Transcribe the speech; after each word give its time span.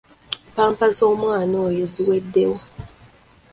Ppampa 0.53 0.87
z'omwana 0.97 1.55
oyo 1.67 1.85
ziweddewo. 1.93 2.57